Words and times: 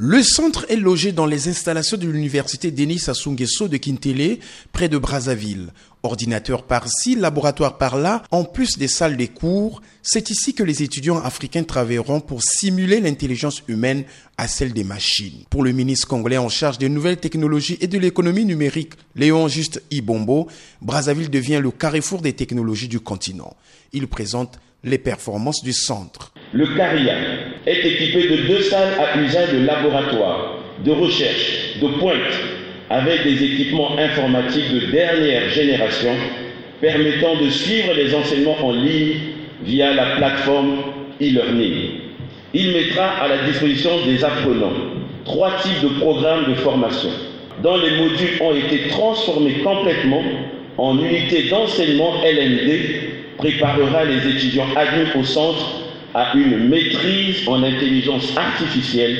Le 0.00 0.22
centre 0.22 0.64
est 0.68 0.76
logé 0.76 1.10
dans 1.10 1.26
les 1.26 1.48
installations 1.48 1.96
de 1.96 2.06
l'université 2.06 2.70
Denis 2.70 3.00
Sassou 3.00 3.34
de 3.34 3.76
Kintele, 3.78 4.38
près 4.70 4.88
de 4.88 4.96
Brazzaville. 4.96 5.72
Ordinateur 6.02 6.62
par-ci, 6.62 7.16
laboratoire 7.16 7.76
par-là, 7.76 8.22
en 8.30 8.44
plus 8.44 8.78
des 8.78 8.86
salles 8.88 9.16
des 9.16 9.28
cours, 9.28 9.82
c'est 10.02 10.30
ici 10.30 10.54
que 10.54 10.62
les 10.62 10.82
étudiants 10.82 11.18
africains 11.18 11.64
travailleront 11.64 12.20
pour 12.20 12.42
simuler 12.42 13.00
l'intelligence 13.00 13.62
humaine 13.66 14.04
à 14.36 14.46
celle 14.46 14.72
des 14.72 14.84
machines. 14.84 15.44
Pour 15.50 15.64
le 15.64 15.72
ministre 15.72 16.06
congolais 16.06 16.38
en 16.38 16.48
charge 16.48 16.78
des 16.78 16.88
nouvelles 16.88 17.16
technologies 17.16 17.78
et 17.80 17.88
de 17.88 17.98
l'économie 17.98 18.44
numérique, 18.44 18.94
Léon 19.16 19.48
Juste 19.48 19.82
Ibombo, 19.90 20.48
Brazzaville 20.80 21.30
devient 21.30 21.60
le 21.60 21.72
carrefour 21.72 22.22
des 22.22 22.32
technologies 22.32 22.88
du 22.88 23.00
continent. 23.00 23.56
Il 23.92 24.06
présente 24.06 24.60
les 24.84 24.98
performances 24.98 25.62
du 25.62 25.72
centre. 25.72 26.32
Le 26.52 26.76
CARIA 26.76 27.14
est 27.66 27.84
équipé 27.84 28.28
de 28.28 28.46
deux 28.46 28.62
salles 28.62 28.94
à 29.00 29.20
usage 29.20 29.52
de 29.52 29.58
laboratoire, 29.58 30.58
de 30.84 30.92
recherche, 30.92 31.80
de 31.82 31.98
pointe, 31.98 32.67
avec 32.90 33.24
des 33.24 33.44
équipements 33.44 33.90
informatiques 33.98 34.72
de 34.72 34.90
dernière 34.90 35.48
génération 35.50 36.12
permettant 36.80 37.36
de 37.36 37.50
suivre 37.50 37.92
les 37.94 38.14
enseignements 38.14 38.56
en 38.62 38.72
ligne 38.72 39.16
via 39.62 39.92
la 39.92 40.16
plateforme 40.16 40.76
e-learning. 41.20 41.74
Il 42.54 42.72
mettra 42.72 43.08
à 43.20 43.28
la 43.28 43.38
disposition 43.46 43.90
des 44.06 44.24
apprenants 44.24 44.72
trois 45.24 45.52
types 45.62 45.82
de 45.82 46.00
programmes 46.00 46.46
de 46.48 46.54
formation 46.54 47.10
dont 47.62 47.76
les 47.76 47.96
modules 47.96 48.40
ont 48.40 48.54
été 48.54 48.88
transformés 48.88 49.54
complètement 49.64 50.22
en 50.78 50.96
unités 50.98 51.48
d'enseignement 51.48 52.22
LND 52.24 53.36
préparera 53.36 54.04
les 54.04 54.28
étudiants 54.30 54.68
admis 54.76 55.08
au 55.20 55.24
centre 55.24 55.82
à 56.14 56.32
une 56.34 56.68
maîtrise 56.68 57.46
en 57.48 57.62
intelligence 57.62 58.36
artificielle 58.36 59.16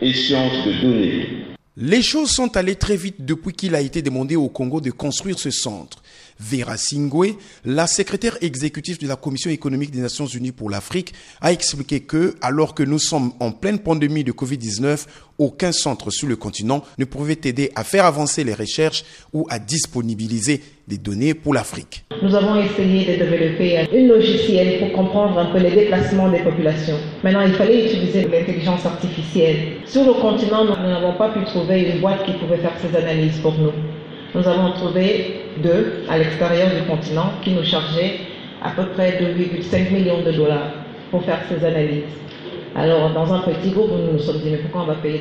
et 0.00 0.12
sciences 0.12 0.64
de 0.66 0.72
données. 0.86 1.37
Les 1.80 2.02
choses 2.02 2.30
sont 2.32 2.56
allées 2.56 2.74
très 2.74 2.96
vite 2.96 3.24
depuis 3.24 3.52
qu'il 3.52 3.76
a 3.76 3.80
été 3.80 4.02
demandé 4.02 4.34
au 4.34 4.48
Congo 4.48 4.80
de 4.80 4.90
construire 4.90 5.38
ce 5.38 5.52
centre. 5.52 6.02
Vera 6.40 6.76
Singwe, 6.76 7.36
la 7.64 7.86
secrétaire 7.86 8.36
exécutive 8.40 8.98
de 8.98 9.06
la 9.06 9.14
Commission 9.14 9.48
économique 9.48 9.92
des 9.92 10.00
Nations 10.00 10.26
Unies 10.26 10.50
pour 10.50 10.70
l'Afrique, 10.70 11.14
a 11.40 11.52
expliqué 11.52 12.00
que, 12.00 12.34
alors 12.40 12.74
que 12.74 12.82
nous 12.82 12.98
sommes 12.98 13.32
en 13.38 13.52
pleine 13.52 13.78
pandémie 13.78 14.24
de 14.24 14.32
Covid-19, 14.32 15.06
aucun 15.38 15.70
centre 15.70 16.10
sur 16.10 16.26
le 16.26 16.34
continent 16.34 16.84
ne 16.98 17.04
pouvait 17.04 17.38
aider 17.44 17.70
à 17.76 17.84
faire 17.84 18.06
avancer 18.06 18.42
les 18.42 18.54
recherches 18.54 19.04
ou 19.32 19.46
à 19.48 19.60
disponibiliser 19.60 20.60
des 20.88 20.98
données 20.98 21.34
pour 21.34 21.54
l'Afrique. 21.54 22.07
Nous 22.20 22.34
avons 22.34 22.56
essayé 22.56 23.16
de 23.16 23.24
développer 23.24 23.78
un 23.78 24.08
logiciel 24.08 24.80
pour 24.80 24.92
comprendre 24.92 25.38
un 25.38 25.44
peu 25.46 25.58
les 25.58 25.70
déplacements 25.70 26.28
des 26.28 26.40
populations. 26.40 26.96
Maintenant, 27.22 27.42
il 27.42 27.52
fallait 27.52 27.86
utiliser 27.86 28.22
l'intelligence 28.22 28.84
artificielle. 28.84 29.56
Sur 29.84 30.04
le 30.04 30.14
continent, 30.14 30.64
nous 30.64 30.74
n'avons 30.74 31.12
pas 31.12 31.28
pu 31.28 31.44
trouver 31.44 31.82
une 31.82 32.00
boîte 32.00 32.24
qui 32.24 32.32
pouvait 32.32 32.56
faire 32.56 32.72
ces 32.78 32.96
analyses 32.96 33.38
pour 33.38 33.54
nous. 33.58 33.70
Nous 34.34 34.48
avons 34.48 34.72
trouvé 34.72 35.42
deux 35.62 36.02
à 36.08 36.18
l'extérieur 36.18 36.68
du 36.70 36.90
continent 36.90 37.30
qui 37.42 37.52
nous 37.52 37.62
chargeaient 37.62 38.14
à 38.64 38.70
peu 38.70 38.86
près 38.94 39.20
2,5 39.20 39.92
millions 39.92 40.22
de 40.26 40.32
dollars 40.32 40.72
pour 41.12 41.22
faire 41.22 41.38
ces 41.48 41.64
analyses. 41.64 42.02
Alors, 42.74 43.10
dans 43.10 43.32
un 43.32 43.40
petit 43.40 43.70
groupe, 43.70 43.90
nous 43.92 44.14
nous 44.14 44.18
sommes 44.18 44.40
dit, 44.40 44.50
mais 44.50 44.58
pourquoi 44.58 44.82
on 44.82 44.86
va 44.86 44.94
payer 44.94 45.20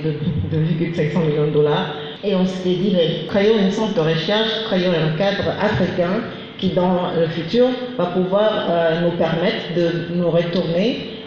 2,500 0.51 1.19
millions 1.19 1.47
de 1.47 1.53
dollars? 1.53 1.95
Et 2.23 2.33
on 2.33 2.45
s'est 2.45 2.69
dit, 2.69 2.91
mais 2.93 3.27
créons 3.27 3.59
une 3.59 3.71
centre 3.71 3.93
de 3.93 4.01
recherche, 4.01 4.65
créons 4.65 4.91
un 4.91 5.15
cadre 5.15 5.49
africain 5.61 6.23
qui, 6.57 6.69
dans 6.69 7.13
le 7.13 7.27
futur, 7.29 7.67
va 7.97 8.07
pouvoir 8.07 8.67
euh, 8.69 9.01
nous 9.01 9.17
permettre 9.17 9.73
de 9.75 10.15
nous 10.15 10.29
retourner 10.29 11.17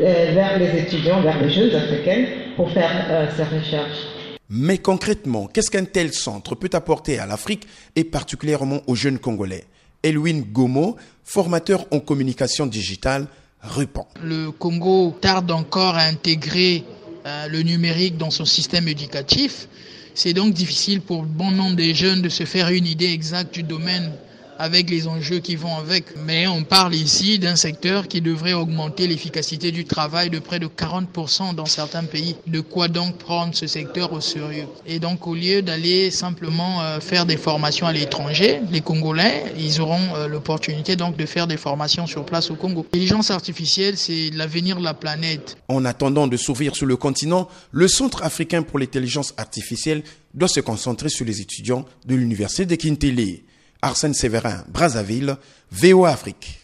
euh, 0.00 0.30
vers 0.34 0.58
les 0.58 0.80
étudiants, 0.80 1.20
vers 1.20 1.40
les 1.40 1.50
jeunes 1.50 1.74
africains 1.74 2.24
pour 2.56 2.70
faire 2.70 2.90
euh, 3.10 3.26
ces 3.36 3.44
recherches. 3.44 4.06
Mais 4.50 4.78
concrètement, 4.78 5.46
qu'est-ce 5.46 5.70
qu'un 5.70 5.84
tel 5.84 6.12
centre 6.12 6.54
peut 6.54 6.70
apporter 6.72 7.18
à 7.18 7.26
l'Afrique 7.26 7.66
et 7.96 8.04
particulièrement 8.04 8.80
aux 8.86 8.94
jeunes 8.94 9.18
Congolais? 9.18 9.64
Elwin 10.02 10.42
Gomo, 10.52 10.96
formateur 11.24 11.84
en 11.90 12.00
communication 12.00 12.66
digitale, 12.66 13.26
répond. 13.60 14.06
Le 14.22 14.50
Congo 14.50 15.14
tarde 15.20 15.50
encore 15.50 15.96
à 15.96 16.04
intégrer 16.04 16.84
euh, 17.26 17.48
le 17.48 17.62
numérique 17.62 18.16
dans 18.16 18.30
son 18.30 18.44
système 18.44 18.88
éducatif. 18.88 19.68
C'est 20.14 20.32
donc 20.32 20.54
difficile 20.54 21.00
pour 21.00 21.24
bon 21.24 21.50
nombre 21.50 21.76
de 21.76 21.92
jeunes 21.92 22.22
de 22.22 22.28
se 22.28 22.44
faire 22.44 22.68
une 22.70 22.86
idée 22.86 23.12
exacte 23.12 23.54
du 23.54 23.62
domaine 23.62 24.12
avec 24.58 24.90
les 24.90 25.06
enjeux 25.06 25.38
qui 25.38 25.56
vont 25.56 25.76
avec. 25.76 26.04
Mais 26.26 26.46
on 26.46 26.64
parle 26.64 26.94
ici 26.94 27.38
d'un 27.38 27.56
secteur 27.56 28.08
qui 28.08 28.20
devrait 28.20 28.52
augmenter 28.52 29.06
l'efficacité 29.06 29.70
du 29.70 29.84
travail 29.84 30.30
de 30.30 30.38
près 30.38 30.58
de 30.58 30.66
40% 30.66 31.54
dans 31.54 31.66
certains 31.66 32.04
pays. 32.04 32.36
De 32.46 32.60
quoi 32.60 32.88
donc 32.88 33.16
prendre 33.18 33.54
ce 33.54 33.66
secteur 33.66 34.12
au 34.12 34.20
sérieux? 34.20 34.66
Et 34.86 34.98
donc 34.98 35.26
au 35.26 35.34
lieu 35.34 35.62
d'aller 35.62 36.10
simplement 36.10 36.82
euh, 36.82 37.00
faire 37.00 37.24
des 37.24 37.36
formations 37.36 37.86
à 37.86 37.92
l'étranger, 37.92 38.60
les 38.70 38.80
Congolais, 38.80 39.44
ils 39.58 39.80
auront 39.80 40.14
euh, 40.16 40.26
l'opportunité 40.28 40.96
donc 40.96 41.16
de 41.16 41.26
faire 41.26 41.46
des 41.46 41.56
formations 41.56 42.06
sur 42.06 42.24
place 42.24 42.50
au 42.50 42.56
Congo. 42.56 42.84
L'intelligence 42.92 43.30
artificielle, 43.30 43.96
c'est 43.96 44.30
l'avenir 44.34 44.78
de 44.78 44.84
la 44.84 44.94
planète. 44.94 45.56
En 45.68 45.84
attendant 45.84 46.26
de 46.26 46.36
s'ouvrir 46.36 46.74
sur 46.74 46.86
le 46.86 46.96
continent, 46.96 47.48
le 47.70 47.86
Centre 47.86 48.22
africain 48.24 48.62
pour 48.62 48.78
l'intelligence 48.78 49.34
artificielle 49.36 50.02
doit 50.34 50.48
se 50.48 50.60
concentrer 50.60 51.08
sur 51.08 51.24
les 51.24 51.40
étudiants 51.40 51.84
de 52.06 52.14
l'université 52.14 52.66
de 52.66 52.74
Kintele. 52.74 53.40
Arsène 53.82 54.14
Séverin, 54.14 54.64
Brazzaville, 54.68 55.36
VO 55.70 56.04
Afrique. 56.04 56.60